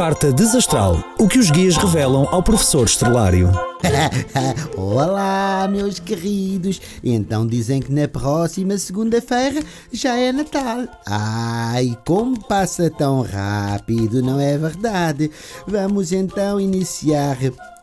[0.00, 1.04] Carta desastral.
[1.18, 3.50] O que os guias revelam ao professor Estrelário.
[4.74, 6.80] Olá, meus queridos.
[7.04, 10.88] Então dizem que na próxima segunda-feira já é Natal.
[11.06, 15.30] Ai, como passa tão rápido, não é verdade?
[15.66, 17.36] Vamos então iniciar,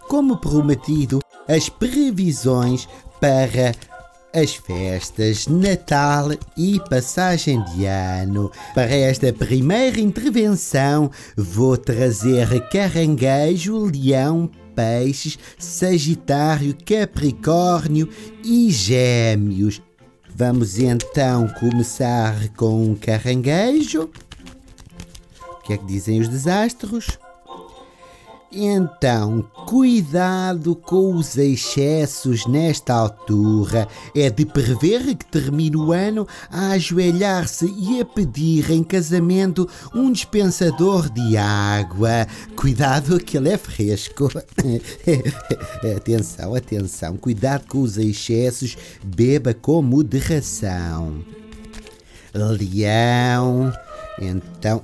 [0.09, 2.89] como prometido, as previsões
[3.21, 3.75] para
[4.37, 8.51] as festas, Natal e passagem de ano.
[8.75, 18.07] Para esta primeira intervenção, vou trazer caranguejo, leão, peixes, Sagitário, Capricórnio
[18.43, 19.81] e Gêmeos.
[20.35, 24.11] Vamos então começar com um caranguejo.
[25.49, 27.17] O que é que dizem os desastros?
[28.51, 33.89] Então, cuidado com os excessos nesta altura.
[34.15, 40.09] É de prever que termine o ano a ajoelhar-se e a pedir em casamento um
[40.09, 42.25] dispensador de água.
[42.55, 44.31] Cuidado que ele é fresco.
[45.97, 47.17] atenção, atenção.
[47.17, 48.77] Cuidado com os excessos.
[49.03, 51.21] Beba com moderação.
[52.33, 53.73] Leão.
[54.19, 54.83] Então,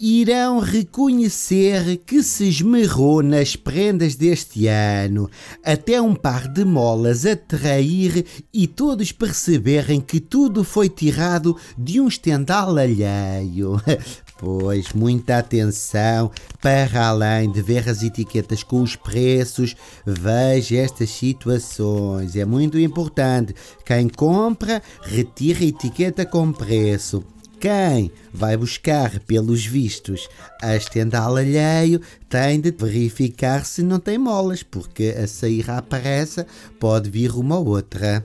[0.00, 5.30] irão reconhecer que se esmerrou nas prendas deste ano,
[5.64, 12.00] até um par de molas a trair e todos perceberem que tudo foi tirado de
[12.00, 13.80] um estendal alheio.
[14.40, 16.30] Pois, muita atenção,
[16.62, 19.74] para além de ver as etiquetas com os preços,
[20.06, 22.36] veja estas situações.
[22.36, 23.52] É muito importante.
[23.84, 27.24] Quem compra, retira a etiqueta com preço.
[27.60, 30.28] Quem vai buscar, pelos vistos,
[30.62, 36.46] a estendal alheio tem de verificar se não tem molas, porque a sair à pressa
[36.78, 38.24] pode vir uma outra.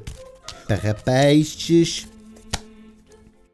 [0.67, 2.07] Para peixes,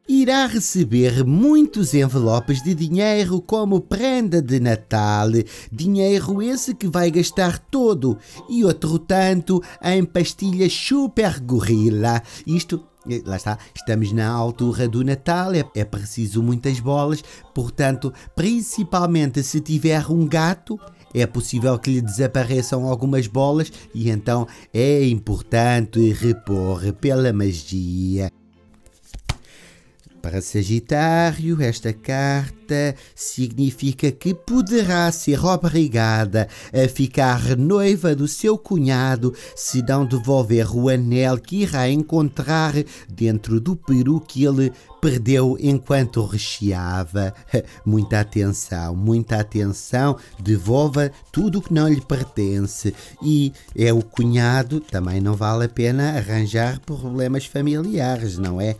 [0.08, 5.30] irá receber muitos envelopes de dinheiro como prenda de Natal.
[5.72, 8.18] Dinheiro esse que vai gastar todo
[8.50, 12.22] e outro tanto em pastilhas super gorila.
[12.46, 12.89] Isto
[13.26, 17.24] lá está, estamos na altura do Natal, é, é preciso muitas bolas,
[17.54, 20.80] portanto, principalmente se tiver um gato,
[21.14, 28.32] é possível que lhe desapareçam algumas bolas e então é importante repor pela magia.
[30.22, 39.34] Para Sagitário, esta carta significa que poderá ser obrigada a ficar noiva do seu cunhado
[39.56, 42.74] se não devolver o anel que irá encontrar
[43.08, 47.34] dentro do peru que ele perdeu enquanto recheava.
[47.86, 52.94] Muita atenção, muita atenção, devolva tudo o que não lhe pertence.
[53.24, 58.76] E é o cunhado, também não vale a pena arranjar problemas familiares, não é?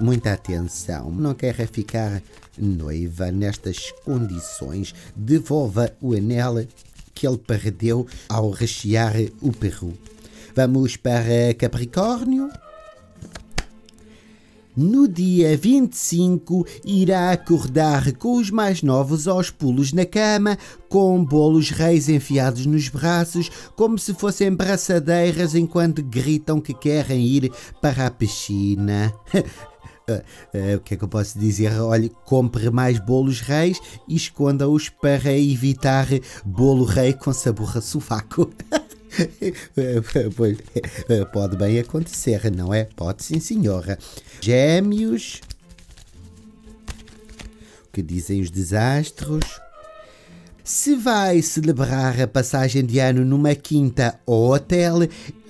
[0.00, 2.22] Muita atenção, não quer ficar
[2.56, 4.94] noiva nestas condições.
[5.14, 6.66] Devolva o anel
[7.14, 9.92] que ele perdeu ao rechear o peru.
[10.56, 12.50] Vamos para Capricórnio.
[14.74, 20.56] No dia 25, irá acordar com os mais novos aos pulos na cama,
[20.88, 27.52] com bolos reis enfiados nos braços, como se fossem braçadeiras enquanto gritam que querem ir
[27.82, 29.12] para a piscina.
[30.10, 31.72] Uh, o que é que eu posso dizer?
[31.80, 36.06] Olha, compre mais bolos reis e esconda-os para evitar
[36.44, 38.50] bolo rei com sabor a sovaco.
[40.36, 40.58] pois,
[41.32, 42.84] pode bem acontecer, não é?
[42.84, 43.98] Pode sim, senhora.
[44.40, 45.40] Gêmeos.
[47.88, 49.60] O que dizem os desastros?
[50.72, 54.98] Se vai celebrar a passagem de ano numa quinta ou hotel,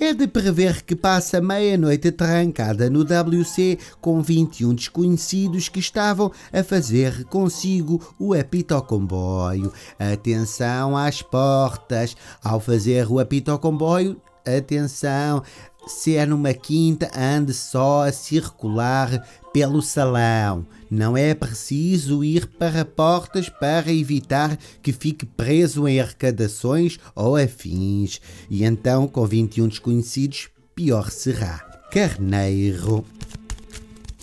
[0.00, 6.64] é de prever que passa meia-noite trancada no WC com 21 desconhecidos que estavam a
[6.64, 9.70] fazer consigo o apito comboio.
[9.98, 12.16] Atenção às portas.
[12.42, 15.42] Ao fazer o apito comboio, atenção,
[15.90, 20.64] se é numa quinta, ande só a circular pelo salão.
[20.90, 28.20] Não é preciso ir para portas para evitar que fique preso em arrecadações ou afins.
[28.48, 31.58] E então, com 21 desconhecidos, pior será.
[31.92, 33.04] Carneiro.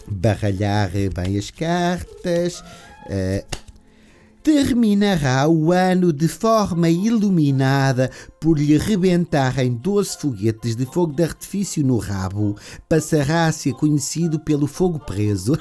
[0.08, 2.62] Baralhar bem as cartas.
[3.06, 3.46] Uh,
[4.48, 8.10] terminará o ano de forma iluminada
[8.40, 12.56] por lhe rebentarem 12 foguetes de fogo de artifício no rabo.
[12.88, 15.60] Passará a ser conhecido pelo fogo preso.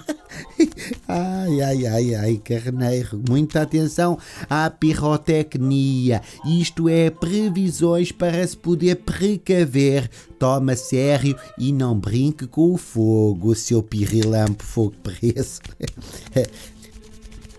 [1.08, 4.16] ai, ai, ai, ai, carneiro, muita atenção
[4.48, 6.22] à pirotecnia.
[6.44, 10.08] Isto é previsões para se poder precaver.
[10.38, 15.60] Toma sério e não brinque com o fogo, seu pirilampo fogo preso.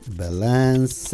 [0.07, 1.13] balance.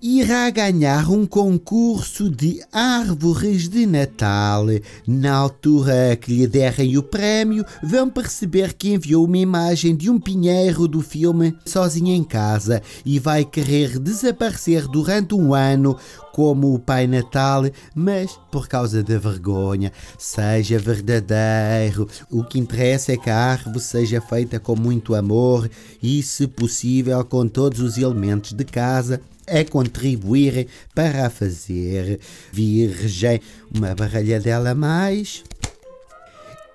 [0.00, 4.66] Irá ganhar um concurso de árvores de Natal.
[5.06, 10.20] Na altura que lhe derem o prémio, vão perceber que enviou uma imagem de um
[10.20, 15.96] pinheiro do filme Sozinho em Casa e vai querer desaparecer durante um ano
[16.32, 17.62] como o Pai Natal,
[17.94, 19.90] mas por causa da vergonha.
[20.18, 22.06] Seja verdadeiro.
[22.30, 25.70] O que interessa é que a árvore seja feita com muito amor
[26.02, 32.20] e, se possível, com todos os elementos de casa a contribuir para a fazer.
[32.52, 33.40] Virgem,
[33.74, 35.44] uma baralhadela mais.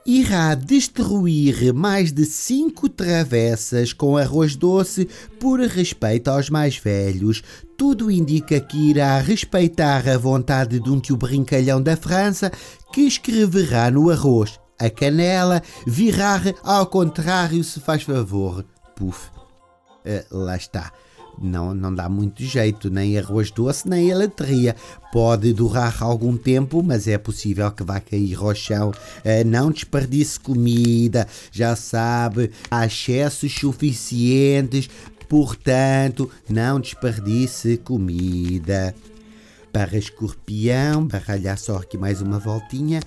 [0.06, 5.08] Irá destruir mais de cinco travessas com arroz doce
[5.40, 7.44] por respeito aos mais velhos.
[7.78, 12.52] Tudo indica que irá respeitar a vontade de um tio brincalhão da França
[12.92, 18.66] que escreverá no arroz a canela, virar ao contrário se faz favor.
[18.96, 19.30] Puf.
[20.04, 20.92] Uh, lá está
[21.40, 24.76] não, não dá muito jeito, nem arroz doce, nem a latria.
[25.12, 28.90] Pode durar algum tempo, mas é possível que vá cair ao chão.
[28.90, 34.90] Uh, não desperdice comida, já sabe, há excessos suficientes,
[35.28, 38.96] portanto, não desperdice comida.
[39.72, 43.00] Para escorpião, baralhar só aqui mais uma voltinha.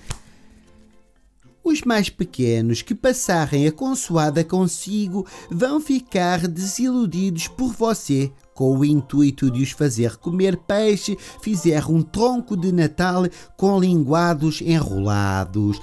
[1.75, 8.85] Os mais pequenos que passarem a consoada consigo vão ficar desiludidos por você com o
[8.85, 13.25] intuito de os fazer comer peixe, fizeram um tronco de Natal
[13.57, 15.79] com linguados enrolados.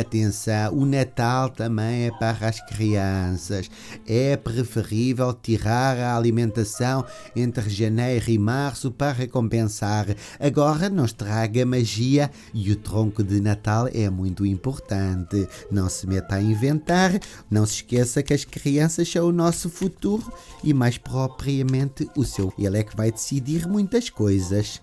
[0.00, 3.70] Atenção, o Natal também é para as crianças.
[4.06, 7.04] É preferível tirar a alimentação
[7.34, 10.06] entre janeiro e março para compensar.
[10.38, 15.48] Agora não estraga a magia e o tronco de Natal é muito importante.
[15.70, 17.18] Não se meta a inventar,
[17.50, 20.30] não se esqueça que as crianças são o nosso futuro
[20.62, 22.52] e mais propriamente o seu.
[22.58, 24.80] Ele é que vai decidir muitas coisas.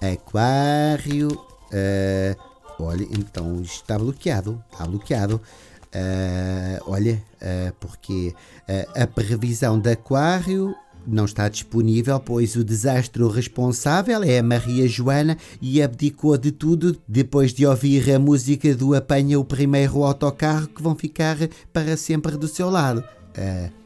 [0.00, 1.28] Aquário.
[1.30, 2.36] Uh,
[2.78, 4.62] olha, então está bloqueado.
[4.72, 5.40] Está bloqueado.
[5.94, 8.34] Uh, olha, uh, porque
[8.96, 10.74] a previsão de Aquário
[11.06, 16.96] não está disponível, pois o desastre responsável é a Maria Joana e abdicou de tudo
[17.06, 21.36] depois de ouvir a música do Apanha o primeiro autocarro que vão ficar
[21.72, 23.04] para sempre do seu lado.
[23.36, 23.81] Uh,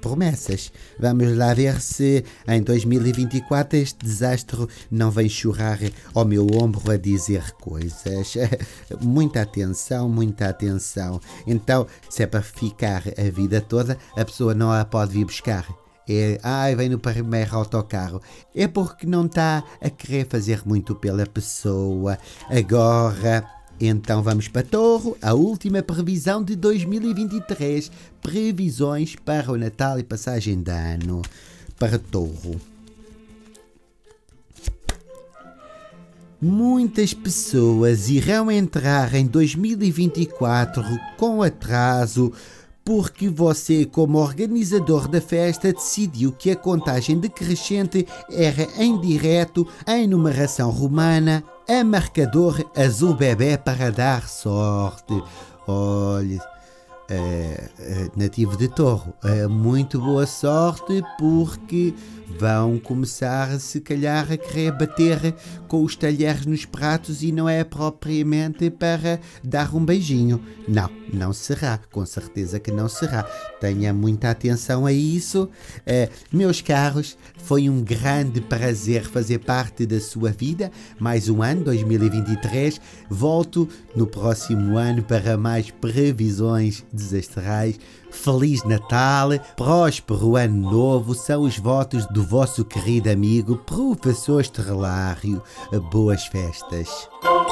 [0.00, 0.72] promessas.
[0.98, 5.78] Vamos lá ver se em 2024 este desastre não vem chorar
[6.14, 8.34] ao meu ombro a dizer coisas.
[9.00, 11.20] muita atenção, muita atenção.
[11.46, 15.66] Então, se é para ficar a vida toda, a pessoa não a pode vir buscar.
[16.08, 18.22] É, ai, vem no primeiro autocarro.
[18.54, 22.18] É porque não está a querer fazer muito pela pessoa.
[22.48, 27.90] Agora então vamos para Torro, a última previsão de 2023.
[28.20, 31.22] Previsões para o Natal e passagem de ano.
[31.78, 32.60] Para Torro.
[36.40, 40.82] Muitas pessoas irão entrar em 2024
[41.16, 42.32] com atraso
[42.84, 50.06] porque você, como organizador da festa, decidiu que a contagem decrescente era em direto em
[50.06, 55.22] numeração romana a marcador azul bebê para dar sorte.
[55.66, 56.40] Olha,
[57.08, 61.94] é, é, nativo de Torro, é, muito boa sorte porque
[62.38, 65.34] vão começar, se calhar, a querer bater
[65.66, 70.40] com os talheres nos pratos e não é propriamente para dar um beijinho.
[70.68, 73.22] Não, não será, com certeza que não será.
[73.60, 75.44] Tenha muita atenção a isso.
[75.44, 80.70] Uh, meus caros, foi um grande prazer fazer parte da sua vida.
[80.98, 82.80] Mais um ano, 2023.
[83.08, 87.78] Volto no próximo ano para mais previsões desastrais
[88.10, 95.42] Feliz Natal, próspero Ano Novo são os votos do vosso querido amigo Professor Estrelário.
[95.90, 96.88] Boas festas.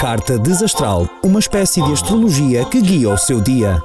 [0.01, 3.81] Carta Desastral, uma espécie de astrologia que guia o seu dia.